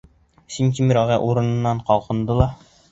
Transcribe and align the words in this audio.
Сынтимер 0.55 1.01
ағай 1.03 1.23
урынынан 1.29 1.87
ҡалҡынды 1.91 2.41
ла: 2.43 2.53